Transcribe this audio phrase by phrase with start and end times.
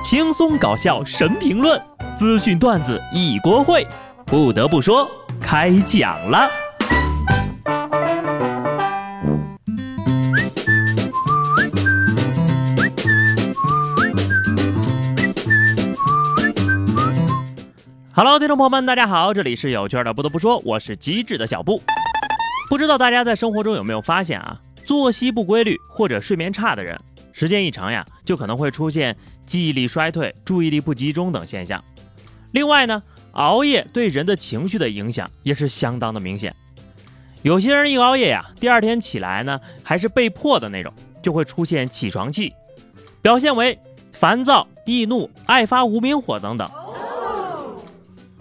[0.00, 1.80] 轻松搞笑神评论，
[2.16, 3.84] 资讯段子一锅烩。
[4.24, 5.10] 不得不说，
[5.40, 6.48] 开讲了。
[18.14, 20.14] Hello，听众朋友们，大家好，这里是有趣的。
[20.14, 21.82] 不得不说，我是机智的小布。
[22.68, 26.98] 不知道大家在生活中有没有发现啊，作息不规律或者睡眠差的人。
[27.38, 29.16] 时间一长呀，就可能会出现
[29.46, 31.84] 记忆力衰退、注意力不集中等现象。
[32.50, 36.52] 另外呢，熬夜对人的情绪的影响也是相当的明显。
[37.42, 42.52] 有些人一熬夜呀，第二天起来呢，还是被迫的那种，就会出现起床气，
[43.22, 43.78] 表现为
[44.10, 46.68] 烦躁、易怒、爱发无名火等等。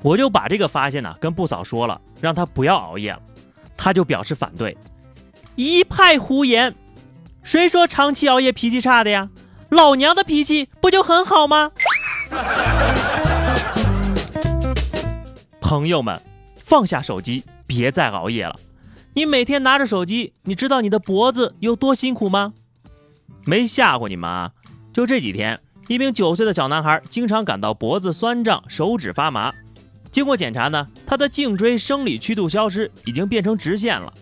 [0.01, 3.21] 我就把这个发现呢跟不嫂说了，让她不要熬夜了，
[3.77, 4.75] 她就表示反对，
[5.53, 6.73] 一派胡言。
[7.47, 9.29] 谁说长期熬夜脾气差的呀？
[9.69, 11.71] 老娘的脾气不就很好吗？
[15.61, 16.21] 朋友们，
[16.57, 18.59] 放下手机，别再熬夜了。
[19.13, 22.51] 你每天拿着手机，你知道你的脖子有多辛苦吗？
[23.45, 24.51] 没吓唬你们啊！
[24.91, 25.57] 就这几天，
[25.87, 29.53] 一名九岁的小男孩经常感到脖子酸胀、手指发麻。
[30.11, 34.13] 经过检查呢，他的颈椎生理曲度消失，已经变成直线了。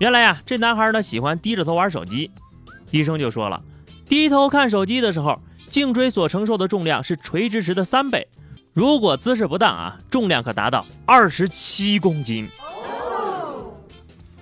[0.00, 2.32] 原来呀，这男孩呢喜欢低着头玩手机。
[2.90, 3.62] 医生就说了，
[4.06, 8.28] 低头看手机的时候，颈椎所承受的重量是垂直时的三倍。
[8.72, 12.48] 如果姿势不当啊，重量可达到二十七公斤。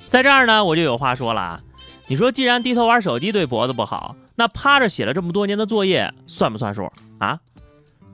[0.08, 1.60] 在这儿呢，我就有话说了啊。
[2.06, 7.40] 你说，既然低头玩手机对脖子不好，那趴着写了这么多年的作业算不算数啊？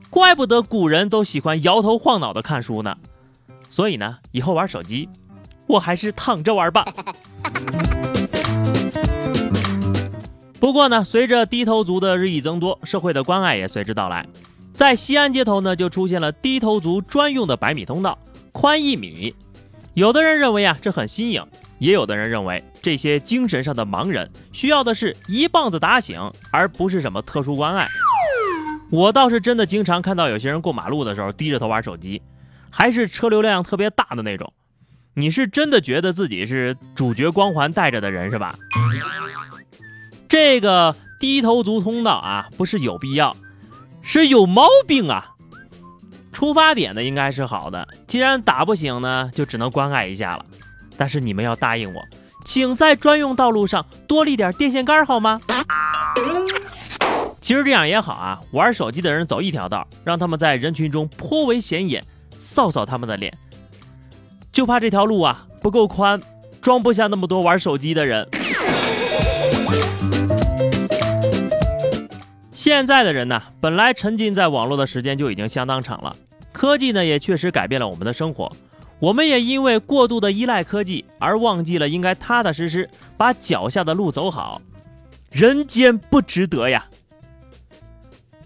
[0.09, 2.97] 怪不得古人都喜欢摇头晃脑的看书呢。
[3.69, 5.09] 所以呢，以后玩手机，
[5.67, 6.85] 我还是躺着玩吧。
[10.63, 14.25] 不过呢，随着低头族的日益增多，社会的关爱也随之到来。
[14.71, 18.17] 在西安街头呢，就出现了低头族专用的百米通道，
[18.53, 19.35] 宽一米。
[19.93, 21.43] 有的人认为啊，这很新颖；
[21.79, 27.85] 也有的人认为，这些精神上的盲人需要的是一棒子打醒，而不是什么特殊关爱。
[28.89, 32.21] 我倒是真的经常看到有些人过马路的时候低着头玩手机，
[32.69, 34.53] 还是车流量特别大的那种。
[35.15, 38.55] 你是真的觉得自己是主角光环带着的人是吧？
[40.33, 43.37] 这个低头族通道啊，不是有必要，
[44.01, 45.35] 是有毛病啊！
[46.31, 50.43] 出发点呢应该是好的，既然打不醒呢，就只能关爱一下了。
[50.97, 52.01] 但是你们要答应我，
[52.43, 55.39] 请在专用道路上多立点电线杆好吗？
[57.39, 62.03] 其实这样也好啊，玩手机的人走一条道，让他们在人群中颇为显眼，
[62.39, 63.31] 扫扫他们的脸。
[64.51, 66.19] 就怕这条路啊不够宽，
[66.59, 68.27] 装不下那么多玩手机的人。
[72.63, 76.15] 现在的人呢，本来沉浸在网络的时间就已经相当长了，
[76.53, 78.49] 科技呢也确实改变了我们的生活，
[78.99, 84.61] 我们也因为过度的依赖科技而忘记了应该踏踏实实把脚下的路走好。
[85.29, 86.85] 人间不值得呀！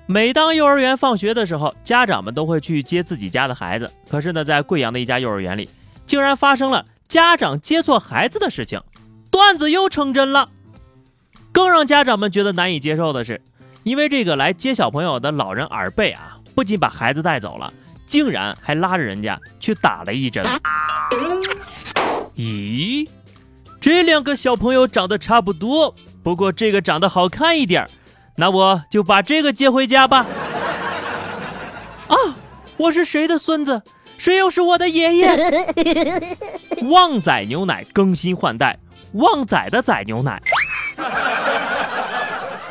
[0.08, 5.70] 每当幼儿园放学的时候，家长们都会去接自己家的孩子，可是呢，在贵阳的一家幼儿园里，
[6.08, 8.82] 竟然发生了家长接错孩子的事情，
[9.30, 10.50] 段子又成真了。
[11.52, 13.40] 更让家长们觉得难以接受的是。
[13.88, 17.72] 因为这个来接小朋友的老人耳背啊，不仅把孩子带走了，
[18.06, 20.46] 竟然还拉着人家去打了一针。
[22.36, 23.08] 咦，
[23.80, 27.90] 这两个小朋友长得差不多，不过这个长得好看一点，
[28.36, 30.26] 那我就把这个接回家吧。
[32.10, 32.16] 啊，
[32.76, 33.84] 我是谁的孙子？
[34.18, 35.30] 谁又是我的爷爷？
[36.92, 38.78] 旺仔牛奶更新换代，
[39.14, 40.42] 旺仔的仔牛奶。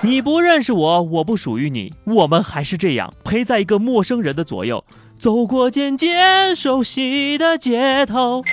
[0.03, 4.85] 你不认识我，我不属于你，我们还是这样陪在一个陌生人的左右，
[5.17, 8.45] 走过渐渐熟悉的街头。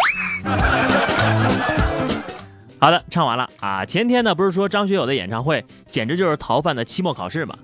[2.80, 3.86] 好的，唱完了啊。
[3.86, 7.58] 前天呢，不是说张学友的演唱会简直就是逃犯的期末考试吗？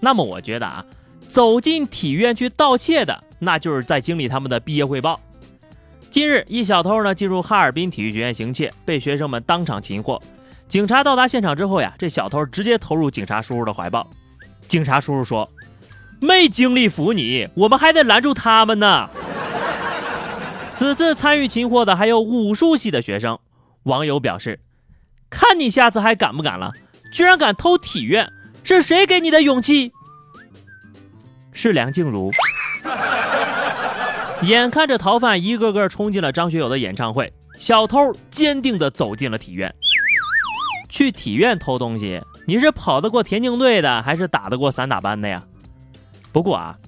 [0.00, 0.84] 那么我觉得啊，
[1.28, 5.20] 走进体院去盗窃的，那就是在经历他们的毕业汇报。
[6.10, 10.20] 近日，一小偷呢进入哈尔滨体育学院行窃，被学生们当场擒获。
[10.68, 14.08] 警察到达现场之后呀，这小偷直接投入警察叔叔的怀抱。
[14.68, 15.48] 警察叔叔说
[16.20, 19.08] ：“没精力扶你，我们还得拦住他们呢。
[20.74, 23.38] ”此次参与擒获的还有武术系的学生。
[23.84, 24.58] 网友表示
[25.30, 26.72] ：“看你下次还敢不敢了？
[27.12, 28.30] 居然敢偷体院，
[28.64, 29.92] 是谁给你的勇气？”
[31.52, 32.32] 是梁静茹。
[34.42, 39.72] 眼看着逃犯一个个冲进了张学友的演唱会，小偷坚定地走进了体院。
[40.88, 45.42] 去体院偷东西，你是跑得过田径队的，还是打得过散打班的呀？
[46.32, 46.78] 不过啊，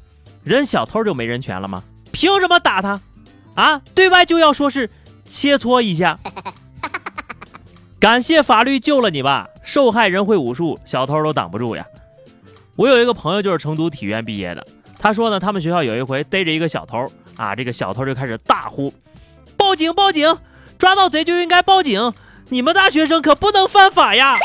[0.44, 1.82] 人小偷就没人权了吗？
[2.12, 3.00] 凭什么打他？
[3.54, 4.90] 啊，对外就要说是
[5.24, 6.18] 切磋一下。
[7.98, 11.84] 感谢法律救了你吧，受害人会武术，小偷都挡不住呀。
[12.76, 14.64] 我有一个朋友就是成都体院毕业的，
[14.98, 18.94] 他说呢，他们学校有一回逮着一个小偷啊，这个小偷就开始大呼
[19.58, 20.38] ：“报警报警！
[20.78, 22.12] 抓到贼就应该报警，
[22.50, 24.38] 你们大学生可不能犯法呀！”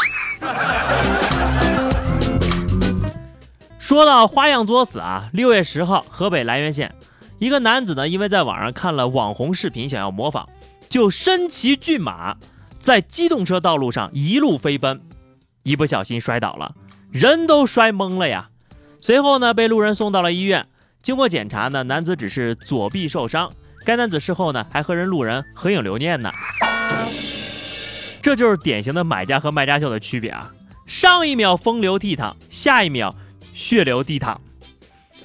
[3.79, 6.95] 说到花样作死啊，六月十号，河北涞源县
[7.38, 10.47] 一个男子呢，因为在网上看了网红视频，想要模仿，
[10.89, 12.38] 就身骑骏马，
[12.79, 15.01] 在机动车道路上一路飞奔，
[15.63, 16.73] 一不小心摔倒了，
[17.11, 18.50] 人都摔懵了呀。
[19.01, 20.67] 随后呢，被路人送到了医院，
[21.01, 23.51] 经过检查呢，男子只是左臂受伤。
[23.85, 26.31] 该男子事后呢，还和人路人合影留念呢。
[28.23, 30.49] 这就是典型的买家和卖家秀的区别啊！
[30.87, 33.13] 上一秒风流倜傥，下一秒。
[33.53, 34.41] 血流地淌，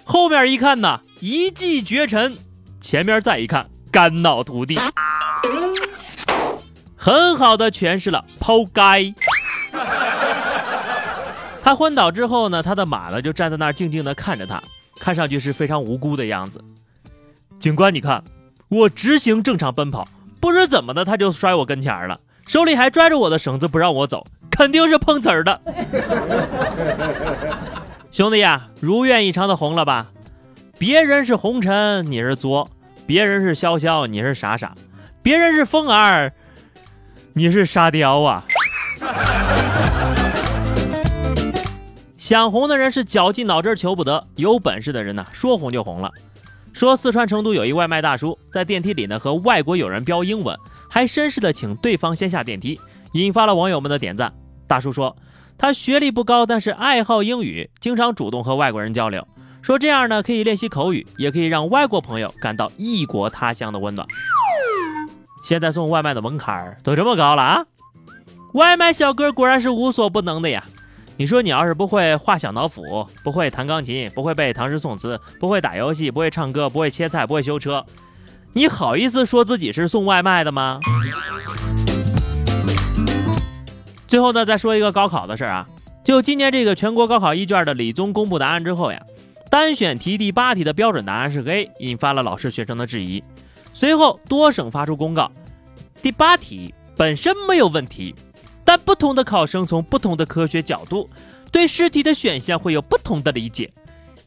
[0.04, 2.34] 后面一看呢，一骑绝尘；
[2.78, 4.78] 前面再一看，肝脑涂地，
[6.94, 9.14] 很好的诠释了“抛该”。
[11.64, 14.62] 他昏倒之后呢，他的马呢就站在那儿静静的看着他，
[15.00, 16.62] 看上去是非常无辜的样子。
[17.58, 18.22] 警官，你看，
[18.68, 20.06] 我直行正常奔跑，
[20.38, 25.60] 不知怎么的他就摔我跟前了，手里还拽着我的绳子不让我走，肯定是碰瓷儿的。
[28.10, 30.06] 兄弟呀，如愿以偿的红了吧？
[30.78, 32.66] 别人是红尘，你是作；
[33.06, 34.68] 别人是潇潇，你是傻傻；
[35.22, 36.32] 别人是风儿，
[37.34, 38.46] 你是沙雕啊！
[42.16, 46.10] 想红的人是绞尽脑汁求不得，有本事的人呢，说红就红了。
[46.72, 50.56] 说四川成都有一外卖大叔在电梯里呢和外国友人飙英文，
[50.98, 52.80] 还绅士的请对方先下电梯，
[53.12, 54.32] 引发了网友们的点赞。
[54.66, 55.16] 大叔说。
[55.56, 59.26] 他学历不高，但是爱好英语，经常主动和外国人交流。
[59.62, 64.06] 说这样呢，可以练习口语，也可以让外国朋友感到异国他乡的温暖。
[65.44, 67.66] 现在送外卖的门槛都这么高了啊！
[68.54, 70.64] 外卖小哥果然是无所不能的呀！
[71.16, 77.84] 你说你要是不会画小脑斧，不会弹钢琴，不会背唐诗宋词，不会打游戏，不会唱歌，不会切菜，不会修车，
[78.54, 80.80] 你好意思说自己是送外卖的吗？
[84.08, 85.66] 最后呢，再说一个高考的事儿啊，
[86.02, 89.00] 就今年这个全国高考一卷的理综公布答案之后呀，
[89.50, 93.22] 单选题第八题的标准答案是 A，引发了老师学生的质疑。
[93.74, 95.30] 随后多省发出公告，
[96.02, 98.14] 第八题本身没有问题，
[98.64, 101.08] 但不同的考生从不同的科学角度
[101.52, 103.70] 对试题的选项会有不同的理解。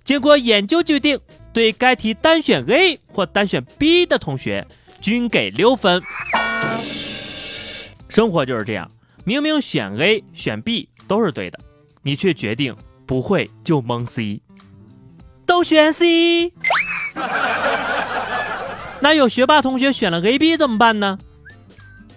[0.04, 1.20] 经过研究决定，
[1.54, 4.66] 对该题单选 A 或单选 B 的同学
[5.00, 6.02] 均给六分。
[8.10, 8.90] 生活就是这样。
[9.24, 11.60] 明明选 A 选 B 都是对的，
[12.02, 12.76] 你却决定
[13.06, 14.42] 不会就蒙 C，
[15.46, 16.52] 都选 C。
[19.00, 21.20] 那有学霸同学选了 A、B 怎么办呢？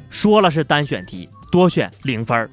[0.09, 2.51] 说了是单选题，多选零分。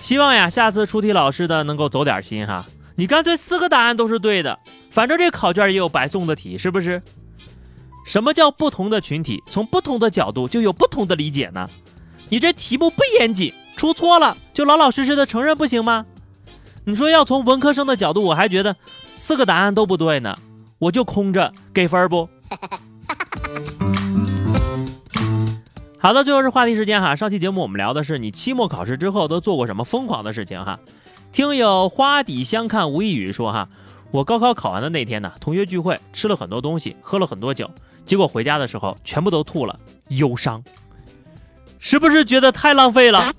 [0.00, 2.66] 希望呀，下次出题老师的能够走点心哈，
[2.98, 4.58] 你干脆四个答案都是对的，
[4.90, 7.00] 反正这考卷也有白送的题，是不是？
[8.04, 11.70] 什么叫不同的群体从不同的角度就有不同的理解呢？
[12.28, 16.06] 你这题目不严谨，出错了就老老实实的承认不行吗？
[16.86, 18.74] 你说要从文科生的角度，我还觉得
[19.14, 20.36] 四个答案都不对呢，
[20.80, 22.28] 我就空着给分不？
[26.00, 27.14] 好的，最后是话题时间哈。
[27.14, 30.80] 上期节目我们聊的是你期末考试之后都做过什么疯狂的事情哈。
[31.38, 33.68] 听友花底相看无一语说哈，
[34.10, 37.70] 我高考考完的那天呢，同学聚会吃了很多东西，喝了很多酒，
[38.04, 39.78] 结果回家的时候全部都吐了，
[40.08, 40.60] 忧伤。
[41.78, 43.32] 是不是觉得太浪费了？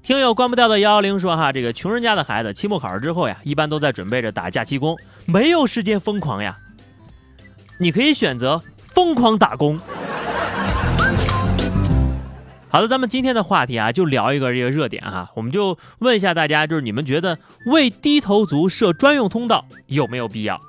[0.00, 6.56] 听友关不掉的幺幺零说哈，这个穷人家的孩子期末考试之后呀，一般都在准备着打假期工，没有时间疯狂呀。
[7.78, 9.80] 你可以选择疯狂打工。
[12.72, 17.36] 好的，咱们今天的话题啊，就聊一个这个热点哈，我们就问一下大家，就是你们觉得
[17.66, 20.60] 为低头族设专用通道有没有必要？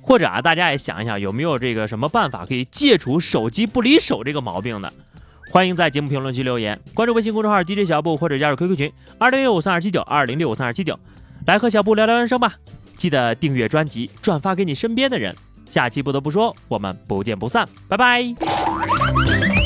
[0.00, 4.90] 或者啊，大家也想一想，有没有这个什么办法可以戒除手机不离手这个毛病呢？
[5.50, 10.98] 欢迎在节目评论区留言，关注微信公众号 DJ 小布或者加入 QQ 群二零六五三二七九二零六五三二七九，
[11.46, 12.52] 来和小布聊聊人生吧。
[12.96, 15.34] 记得订阅专辑，转发给你身边的人。
[15.68, 19.57] 下期不得不说，我们不见不散，拜拜。